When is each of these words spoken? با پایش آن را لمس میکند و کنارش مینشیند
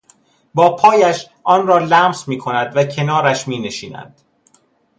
با 0.53 0.75
پایش 0.75 1.27
آن 1.43 1.67
را 1.67 1.77
لمس 1.77 2.27
میکند 2.27 2.77
و 2.77 2.85
کنارش 2.85 3.47
مینشیند 3.47 4.21